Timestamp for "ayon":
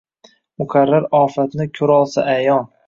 2.37-2.69